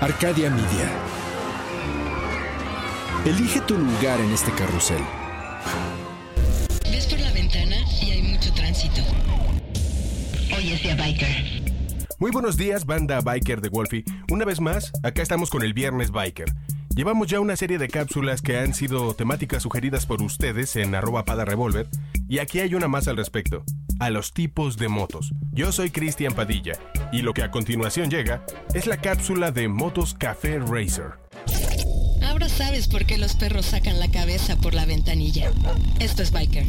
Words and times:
Arcadia 0.00 0.48
Media. 0.48 0.90
Elige 3.26 3.60
tu 3.60 3.76
lugar 3.76 4.18
en 4.18 4.32
este 4.32 4.50
carrusel. 4.52 5.02
Ves 6.90 7.06
por 7.06 7.20
la 7.20 7.30
ventana 7.32 7.76
y 8.00 8.10
hay 8.10 8.22
mucho 8.22 8.50
tránsito. 8.54 9.02
Hoy 10.56 10.72
es 10.72 10.82
día 10.82 10.96
biker. 10.96 11.28
Muy 12.18 12.30
buenos 12.30 12.56
días, 12.56 12.86
banda 12.86 13.20
biker 13.20 13.60
de 13.60 13.68
Wolfie. 13.68 14.04
Una 14.30 14.46
vez 14.46 14.58
más, 14.62 14.90
acá 15.02 15.20
estamos 15.20 15.50
con 15.50 15.62
el 15.62 15.74
Viernes 15.74 16.10
Biker. 16.10 16.50
Llevamos 16.96 17.28
ya 17.28 17.38
una 17.40 17.56
serie 17.56 17.76
de 17.76 17.88
cápsulas 17.88 18.40
que 18.40 18.58
han 18.58 18.72
sido 18.72 19.12
temáticas 19.12 19.64
sugeridas 19.64 20.06
por 20.06 20.22
ustedes 20.22 20.76
en 20.76 20.94
arroba 20.94 21.26
pada 21.26 21.44
revolver, 21.44 21.88
y 22.26 22.38
aquí 22.38 22.60
hay 22.60 22.74
una 22.74 22.88
más 22.88 23.06
al 23.06 23.18
respecto, 23.18 23.64
a 24.00 24.10
los 24.10 24.32
tipos 24.32 24.76
de 24.76 24.88
motos. 24.88 25.32
Yo 25.52 25.70
soy 25.70 25.90
Cristian 25.90 26.34
Padilla, 26.34 26.72
y 27.12 27.22
lo 27.22 27.32
que 27.34 27.42
a 27.42 27.50
continuación 27.50 28.10
llega 28.10 28.44
es 28.74 28.86
la 28.86 28.96
cápsula 28.96 29.52
de 29.52 29.68
Motos 29.68 30.14
Café 30.14 30.58
Racer. 30.58 31.12
Ahora 32.22 32.48
sabes 32.48 32.88
por 32.88 33.04
qué 33.04 33.18
los 33.18 33.36
perros 33.36 33.66
sacan 33.66 34.00
la 34.00 34.10
cabeza 34.10 34.56
por 34.56 34.74
la 34.74 34.86
ventanilla. 34.86 35.52
Esto 36.00 36.22
es 36.22 36.32
biker. 36.32 36.66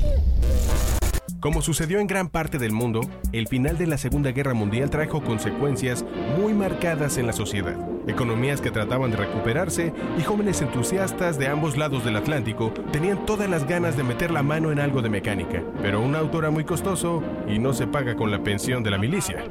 Como 1.40 1.62
sucedió 1.62 2.00
en 2.00 2.08
gran 2.08 2.30
parte 2.30 2.60
del 2.60 2.72
mundo, 2.72 3.02
el 3.32 3.48
final 3.48 3.78
de 3.78 3.88
la 3.88 3.98
Segunda 3.98 4.32
Guerra 4.32 4.54
Mundial 4.54 4.90
trajo 4.90 5.24
consecuencias 5.24 6.06
muy 6.38 6.54
marcadas 6.54 7.18
en 7.18 7.26
la 7.26 7.34
sociedad. 7.34 7.91
Economías 8.08 8.62
que 8.62 8.72
trataban 8.72 9.12
de 9.12 9.18
recuperarse 9.18 9.94
y 10.18 10.22
jóvenes 10.24 10.62
entusiastas 10.62 11.38
de 11.38 11.48
ambos 11.48 11.78
lados 11.78 12.04
del 12.04 12.16
Atlántico 12.16 12.72
tenían 12.92 13.26
todas 13.26 13.50
las 13.50 13.68
ganas 13.68 13.96
de 13.96 14.04
meter 14.04 14.32
la 14.32 14.44
mano 14.44 14.72
en 14.72 14.80
algo 14.80 15.02
de 15.02 15.10
mecánica, 15.10 15.64
pero 15.82 16.02
un 16.02 16.16
auto 16.16 16.40
era 16.40 16.50
muy 16.50 16.64
costoso 16.64 17.24
y 17.48 17.60
no 17.60 17.74
se 17.74 17.88
paga 17.88 18.16
con 18.16 18.32
la 18.32 18.44
pensión 18.44 18.84
de 18.84 18.92
la 18.92 18.98
milicia. 18.98 19.44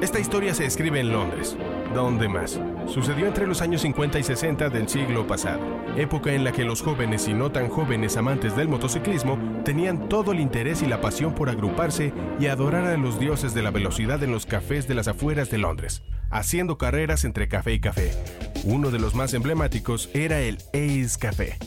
Esta 0.00 0.20
historia 0.20 0.52
se 0.52 0.66
escribe 0.66 1.00
en 1.00 1.10
Londres. 1.10 1.56
¿Dónde 1.94 2.28
más? 2.28 2.60
Sucedió 2.86 3.26
entre 3.26 3.46
los 3.46 3.62
años 3.62 3.80
50 3.80 4.18
y 4.18 4.22
60 4.22 4.68
del 4.68 4.88
siglo 4.88 5.26
pasado, 5.26 5.60
época 5.96 6.34
en 6.34 6.44
la 6.44 6.52
que 6.52 6.64
los 6.64 6.82
jóvenes 6.82 7.26
y 7.28 7.32
no 7.32 7.50
tan 7.50 7.70
jóvenes 7.70 8.18
amantes 8.18 8.54
del 8.54 8.68
motociclismo 8.68 9.38
tenían 9.64 10.08
todo 10.08 10.32
el 10.32 10.40
interés 10.40 10.82
y 10.82 10.86
la 10.86 11.00
pasión 11.00 11.34
por 11.34 11.48
agruparse 11.48 12.12
y 12.38 12.46
adorar 12.46 12.84
a 12.84 12.98
los 12.98 13.18
dioses 13.18 13.54
de 13.54 13.62
la 13.62 13.70
velocidad 13.70 14.22
en 14.22 14.32
los 14.32 14.44
cafés 14.44 14.86
de 14.86 14.94
las 14.94 15.08
afueras 15.08 15.50
de 15.50 15.58
Londres, 15.58 16.02
haciendo 16.30 16.78
carreras 16.78 17.24
entre 17.24 17.48
café 17.48 17.74
y 17.74 17.80
café. 17.80 18.12
Uno 18.64 18.90
de 18.90 18.98
los 18.98 19.14
más 19.14 19.34
emblemáticos 19.34 20.10
era 20.14 20.40
el 20.40 20.58
Ace 20.72 21.18
Café. 21.18 21.58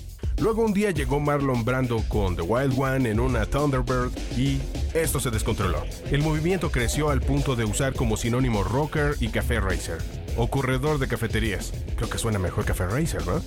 Luego 0.42 0.64
un 0.64 0.74
día 0.74 0.92
llegó 0.92 1.20
Marlon 1.20 1.66
Brando 1.66 2.02
con 2.08 2.36
The 2.38 2.42
Wild 2.42 2.80
One 2.80 3.10
en 3.10 3.20
una 3.20 3.46
Thunderbird 3.46 4.12
y 4.38 4.60
esto 4.94 5.20
se 5.20 5.32
descontroló. 5.32 5.84
El 6.12 6.22
movimiento 6.22 6.72
creció 6.72 7.10
al 7.10 7.22
punto 7.22 7.58
de 7.58 7.66
usar 7.66 7.94
como 7.94 8.16
sinónimo 8.16 8.64
rocker 8.64 9.16
y 9.20 9.28
café 9.30 9.60
racer, 9.60 9.98
o 10.38 10.50
corredor 10.50 10.98
de 10.98 11.10
cafeterías. 11.10 11.74
Creo 11.98 12.10
que 12.10 12.18
suena 12.18 12.40
mejor 12.40 12.64
café 12.64 12.88
racer, 12.88 13.26
¿no? 13.28 13.42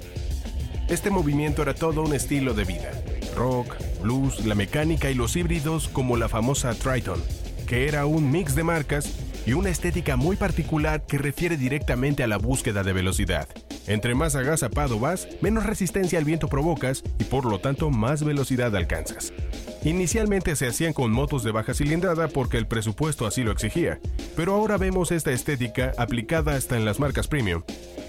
Este 0.88 1.10
movimiento 1.10 1.62
era 1.62 1.74
todo 1.74 2.02
un 2.02 2.14
estilo 2.14 2.52
de 2.52 2.64
vida. 2.64 2.90
Rock, 3.34 3.74
blues, 4.02 4.44
la 4.44 4.54
mecánica 4.54 5.10
y 5.10 5.14
los 5.14 5.34
híbridos 5.34 5.88
como 5.88 6.18
la 6.18 6.28
famosa 6.28 6.74
Triton, 6.74 7.22
que 7.66 7.88
era 7.88 8.04
un 8.04 8.30
mix 8.30 8.54
de 8.54 8.64
marcas 8.64 9.10
y 9.46 9.52
una 9.54 9.70
estética 9.70 10.16
muy 10.16 10.36
particular 10.36 11.04
que 11.06 11.18
refiere 11.18 11.56
directamente 11.56 12.22
a 12.22 12.26
la 12.26 12.38
búsqueda 12.38 12.82
de 12.82 12.92
velocidad. 12.92 13.48
Entre 13.86 14.14
más 14.14 14.36
agazapado 14.36 14.98
vas, 15.00 15.28
menos 15.40 15.66
resistencia 15.66 16.18
al 16.18 16.24
viento 16.24 16.48
provocas 16.48 17.02
y 17.18 17.24
por 17.24 17.44
lo 17.44 17.58
tanto 17.58 17.90
más 17.90 18.24
velocidad 18.24 18.74
alcanzas. 18.76 19.32
Inicialmente 19.84 20.54
se 20.54 20.68
hacían 20.68 20.92
con 20.92 21.10
motos 21.10 21.42
de 21.42 21.50
baja 21.50 21.74
cilindrada 21.74 22.28
porque 22.28 22.56
el 22.56 22.68
presupuesto 22.68 23.26
así 23.26 23.42
lo 23.42 23.50
exigía, 23.50 23.98
pero 24.36 24.54
ahora 24.54 24.76
vemos 24.76 25.10
esta 25.10 25.32
estética 25.32 25.92
aplicada 25.98 26.54
hasta 26.54 26.76
en 26.76 26.84
las 26.84 27.00
marcas 27.00 27.26
premium. 27.26 27.62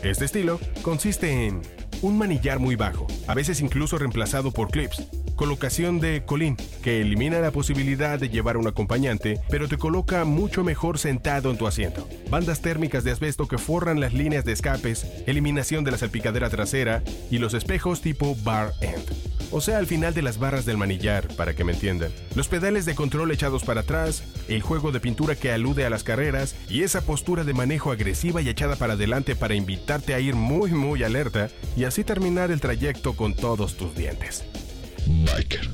Este 0.03 0.25
estilo 0.25 0.59
consiste 0.83 1.47
en 1.47 1.61
un 2.03 2.17
manillar 2.17 2.59
muy 2.59 2.75
bajo, 2.75 3.07
a 3.27 3.33
veces 3.33 3.61
incluso 3.61 3.97
reemplazado 3.97 4.51
por 4.51 4.69
clips, 4.69 5.07
colocación 5.35 5.99
de 5.99 6.23
colín, 6.25 6.57
que 6.81 7.01
elimina 7.01 7.39
la 7.39 7.51
posibilidad 7.51 8.19
de 8.19 8.29
llevar 8.29 8.57
un 8.57 8.67
acompañante, 8.67 9.39
pero 9.49 9.67
te 9.67 9.77
coloca 9.77 10.25
mucho 10.25 10.63
mejor 10.63 10.97
sentado 10.99 11.51
en 11.51 11.57
tu 11.57 11.67
asiento. 11.67 12.07
Bandas 12.29 12.61
térmicas 12.61 13.03
de 13.03 13.11
asbesto 13.11 13.47
que 13.47 13.57
forran 13.57 13.99
las 13.99 14.13
líneas 14.13 14.45
de 14.45 14.53
escapes, 14.53 15.05
eliminación 15.27 15.83
de 15.83 15.91
la 15.91 15.97
salpicadera 15.97 16.49
trasera 16.49 17.03
y 17.29 17.38
los 17.38 17.53
espejos 17.53 18.01
tipo 18.01 18.35
bar 18.44 18.73
end. 18.81 19.03
O 19.51 19.61
sea, 19.61 19.77
al 19.77 19.85
final 19.85 20.16
de 20.16 20.23
las 20.23 20.39
barras 20.39 20.66
del 20.66 20.77
manillar, 20.77 21.27
para 21.35 21.53
que 21.53 21.63
me 21.63 21.73
entiendan. 21.73 22.11
Los 22.33 22.47
pedales 22.47 22.85
de 22.85 22.95
control 22.95 23.31
echados 23.31 23.63
para 23.63 23.81
atrás, 23.81 24.23
el 24.47 24.63
juego 24.63 24.91
de 24.91 25.00
pintura 25.00 25.35
que 25.35 25.51
alude 25.51 25.85
a 25.85 25.91
las 25.91 26.03
carreras 26.03 26.55
y 26.69 26.81
esa 26.81 27.01
postura 27.01 27.44
de 27.44 27.53
manejo 27.53 27.91
agresiva 27.91 28.41
y 28.41 28.50
echada 28.50 28.75
para 28.75 28.94
adelante 28.94 29.35
para 29.35 29.53
invitarte 29.53 30.15
a 30.15 30.19
ir 30.19 30.33
muy 30.33 30.71
muy 30.71 31.03
alerta 31.03 31.50
y 31.77 31.83
así 31.83 32.03
terminar 32.03 32.50
el 32.50 32.61
trayecto 32.61 33.13
con 33.13 33.35
todos 33.35 33.77
tus 33.77 33.95
dientes. 33.95 34.44
Biker. 35.08 35.69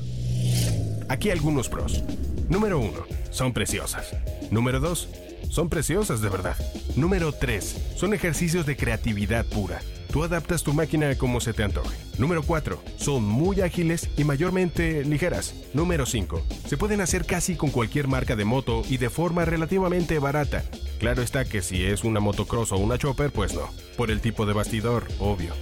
Aquí 1.08 1.30
algunos 1.30 1.68
pros. 1.68 2.02
Número 2.48 2.78
1. 2.80 2.92
Son 3.30 3.52
preciosas. 3.52 4.14
Número 4.50 4.80
2. 4.80 5.08
Son 5.50 5.68
preciosas 5.68 6.20
de 6.20 6.28
verdad. 6.28 6.56
Número 6.96 7.32
3. 7.32 7.94
Son 7.96 8.14
ejercicios 8.14 8.66
de 8.66 8.76
creatividad 8.76 9.44
pura. 9.46 9.80
Tú 10.12 10.24
adaptas 10.24 10.64
tu 10.64 10.72
máquina 10.72 11.16
como 11.16 11.40
se 11.40 11.52
te 11.52 11.62
antoje. 11.62 11.96
Número 12.18 12.42
4. 12.42 12.82
Son 12.96 13.22
muy 13.22 13.60
ágiles 13.60 14.08
y 14.16 14.24
mayormente 14.24 15.04
ligeras. 15.04 15.54
Número 15.72 16.06
5. 16.06 16.42
Se 16.66 16.76
pueden 16.76 17.00
hacer 17.00 17.24
casi 17.24 17.54
con 17.54 17.70
cualquier 17.70 18.08
marca 18.08 18.34
de 18.34 18.44
moto 18.44 18.82
y 18.88 18.96
de 18.96 19.10
forma 19.10 19.44
relativamente 19.44 20.18
barata. 20.18 20.64
Claro 20.98 21.22
está 21.22 21.44
que 21.44 21.62
si 21.62 21.84
es 21.84 22.02
una 22.04 22.20
motocross 22.20 22.72
o 22.72 22.76
una 22.76 22.98
chopper, 22.98 23.30
pues 23.30 23.54
no. 23.54 23.70
Por 23.96 24.10
el 24.10 24.20
tipo 24.20 24.46
de 24.46 24.52
bastidor, 24.52 25.06
obvio. 25.20 25.54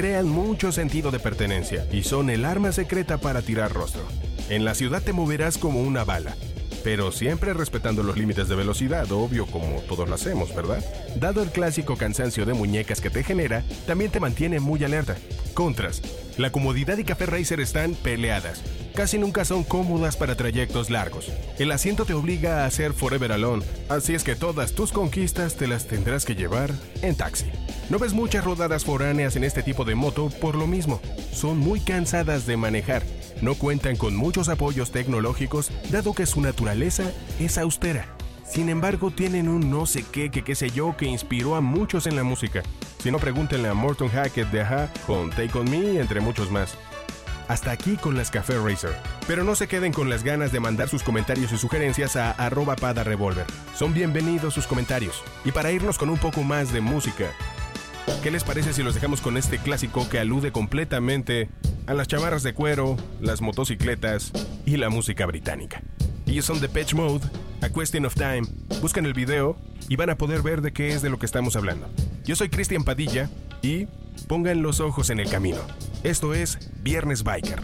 Crean 0.00 0.30
mucho 0.30 0.72
sentido 0.72 1.10
de 1.10 1.18
pertenencia 1.18 1.86
y 1.92 2.04
son 2.04 2.30
el 2.30 2.46
arma 2.46 2.72
secreta 2.72 3.18
para 3.18 3.42
tirar 3.42 3.74
rostro. 3.74 4.00
En 4.48 4.64
la 4.64 4.74
ciudad 4.74 5.02
te 5.02 5.12
moverás 5.12 5.58
como 5.58 5.82
una 5.82 6.04
bala, 6.04 6.36
pero 6.82 7.12
siempre 7.12 7.52
respetando 7.52 8.02
los 8.02 8.16
límites 8.16 8.48
de 8.48 8.54
velocidad, 8.54 9.12
obvio 9.12 9.44
como 9.44 9.82
todos 9.82 10.08
lo 10.08 10.14
hacemos, 10.14 10.54
¿verdad? 10.54 10.82
Dado 11.16 11.42
el 11.42 11.50
clásico 11.50 11.98
cansancio 11.98 12.46
de 12.46 12.54
muñecas 12.54 13.02
que 13.02 13.10
te 13.10 13.22
genera, 13.22 13.62
también 13.86 14.10
te 14.10 14.20
mantiene 14.20 14.58
muy 14.58 14.82
alerta. 14.84 15.18
Contras. 15.52 16.00
La 16.38 16.50
comodidad 16.50 16.96
y 16.96 17.04
Café 17.04 17.26
Racer 17.26 17.60
están 17.60 17.92
peleadas. 17.92 18.62
Casi 18.94 19.18
nunca 19.18 19.44
son 19.44 19.64
cómodas 19.64 20.16
para 20.16 20.34
trayectos 20.34 20.88
largos. 20.88 21.30
El 21.58 21.72
asiento 21.72 22.06
te 22.06 22.14
obliga 22.14 22.64
a 22.64 22.70
ser 22.70 22.94
forever 22.94 23.32
alone, 23.32 23.66
así 23.90 24.14
es 24.14 24.24
que 24.24 24.34
todas 24.34 24.72
tus 24.72 24.92
conquistas 24.92 25.56
te 25.56 25.66
las 25.66 25.86
tendrás 25.86 26.24
que 26.24 26.36
llevar 26.36 26.70
en 27.02 27.16
taxi. 27.16 27.52
No 27.90 27.98
ves 27.98 28.12
muchas 28.12 28.44
rodadas 28.44 28.84
foráneas 28.84 29.34
en 29.34 29.42
este 29.42 29.64
tipo 29.64 29.84
de 29.84 29.96
moto 29.96 30.30
por 30.40 30.54
lo 30.54 30.68
mismo. 30.68 31.00
Son 31.32 31.58
muy 31.58 31.80
cansadas 31.80 32.46
de 32.46 32.56
manejar. 32.56 33.02
No 33.42 33.56
cuentan 33.56 33.96
con 33.96 34.14
muchos 34.14 34.48
apoyos 34.48 34.92
tecnológicos, 34.92 35.72
dado 35.90 36.14
que 36.14 36.24
su 36.24 36.40
naturaleza 36.40 37.10
es 37.40 37.58
austera. 37.58 38.06
Sin 38.48 38.68
embargo, 38.68 39.10
tienen 39.10 39.48
un 39.48 39.70
no 39.70 39.86
sé 39.86 40.04
qué, 40.04 40.30
que 40.30 40.44
qué 40.44 40.54
sé 40.54 40.70
yo, 40.70 40.96
que 40.96 41.06
inspiró 41.06 41.56
a 41.56 41.60
muchos 41.60 42.06
en 42.06 42.14
la 42.14 42.22
música. 42.22 42.62
Si 43.02 43.10
no, 43.10 43.18
pregúntenle 43.18 43.68
a 43.68 43.74
Morton 43.74 44.08
Hackett 44.08 44.50
de 44.52 44.60
Aja 44.60 44.92
con 45.04 45.30
Take 45.30 45.58
On 45.58 45.68
Me, 45.68 45.98
entre 45.98 46.20
muchos 46.20 46.48
más. 46.48 46.76
Hasta 47.50 47.72
aquí 47.72 47.96
con 47.96 48.16
las 48.16 48.30
Café 48.30 48.56
Racer. 48.60 48.96
Pero 49.26 49.42
no 49.42 49.56
se 49.56 49.66
queden 49.66 49.92
con 49.92 50.08
las 50.08 50.22
ganas 50.22 50.52
de 50.52 50.60
mandar 50.60 50.88
sus 50.88 51.02
comentarios 51.02 51.50
y 51.50 51.58
sugerencias 51.58 52.14
a 52.14 52.30
arroba 52.30 52.76
revolver. 52.76 53.46
Son 53.74 53.92
bienvenidos 53.92 54.54
sus 54.54 54.68
comentarios. 54.68 55.24
Y 55.44 55.50
para 55.50 55.72
irnos 55.72 55.98
con 55.98 56.10
un 56.10 56.18
poco 56.18 56.44
más 56.44 56.72
de 56.72 56.80
música, 56.80 57.32
¿qué 58.22 58.30
les 58.30 58.44
parece 58.44 58.72
si 58.72 58.82
los 58.82 58.94
dejamos 58.94 59.20
con 59.20 59.36
este 59.36 59.58
clásico 59.58 60.08
que 60.08 60.18
alude 60.18 60.52
completamente 60.52 61.48
a 61.86 61.94
las 61.94 62.08
chamarras 62.08 62.42
de 62.42 62.52
cuero, 62.52 62.96
las 63.20 63.40
motocicletas 63.40 64.32
y 64.66 64.76
la 64.76 64.90
música 64.90 65.26
británica? 65.26 65.82
Ellos 66.26 66.44
son 66.44 66.60
The 66.60 66.68
Patch 66.68 66.94
Mode, 66.94 67.26
A 67.62 67.68
Question 67.70 68.06
of 68.06 68.14
Time. 68.14 68.42
Buscan 68.80 69.06
el 69.06 69.14
video 69.14 69.56
y 69.88 69.96
van 69.96 70.10
a 70.10 70.16
poder 70.16 70.42
ver 70.42 70.60
de 70.60 70.72
qué 70.72 70.90
es 70.90 71.02
de 71.02 71.10
lo 71.10 71.18
que 71.18 71.26
estamos 71.26 71.56
hablando. 71.56 71.88
Yo 72.24 72.36
soy 72.36 72.48
Cristian 72.48 72.84
Padilla 72.84 73.30
y 73.62 73.86
pongan 74.28 74.62
los 74.62 74.80
ojos 74.80 75.10
en 75.10 75.18
el 75.18 75.28
camino. 75.28 75.60
Esto 76.02 76.34
es 76.34 76.58
Viernes 76.82 77.24
Biker. 77.24 77.60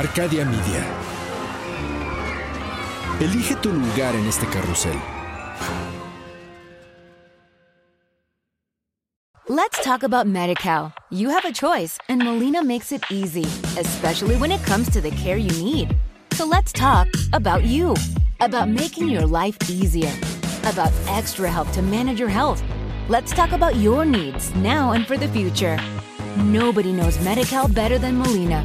Arcadia 0.00 0.46
Media. 0.46 0.82
Elige 3.20 3.54
tu 3.60 3.70
lugar 3.70 4.14
en 4.14 4.26
este 4.26 4.46
carrusel. 4.46 4.98
Let's 9.46 9.84
talk 9.84 10.02
about 10.02 10.26
MediCal. 10.26 10.94
You 11.10 11.28
have 11.28 11.44
a 11.44 11.52
choice, 11.52 11.98
and 12.08 12.24
Molina 12.24 12.64
makes 12.64 12.92
it 12.92 13.02
easy, 13.10 13.44
especially 13.78 14.36
when 14.36 14.50
it 14.50 14.64
comes 14.64 14.88
to 14.92 15.02
the 15.02 15.10
care 15.10 15.36
you 15.36 15.52
need. 15.62 15.94
So 16.32 16.46
let's 16.46 16.72
talk 16.72 17.06
about 17.34 17.64
you, 17.64 17.94
about 18.40 18.70
making 18.70 19.10
your 19.10 19.26
life 19.26 19.58
easier, 19.68 20.14
about 20.64 20.92
extra 21.08 21.50
help 21.50 21.70
to 21.72 21.82
manage 21.82 22.18
your 22.18 22.30
health. 22.30 22.62
Let's 23.10 23.32
talk 23.32 23.52
about 23.52 23.76
your 23.76 24.06
needs 24.06 24.54
now 24.54 24.92
and 24.92 25.06
for 25.06 25.18
the 25.18 25.28
future. 25.28 25.78
Nobody 26.38 26.90
knows 26.90 27.18
MediCal 27.18 27.74
better 27.74 27.98
than 27.98 28.16
Molina. 28.16 28.64